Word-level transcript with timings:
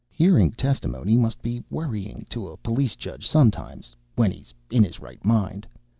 Hearing 0.09 0.53
testimony 0.53 1.15
must 1.15 1.43
be 1.43 1.63
worrying 1.69 2.25
to 2.31 2.47
a 2.47 2.57
Police 2.57 2.95
Judge 2.95 3.27
sometimes, 3.27 3.95
when 4.15 4.31
he 4.31 4.39
is 4.39 4.51
in 4.71 4.83
his 4.83 4.99
right 4.99 5.23
mind. 5.23 5.67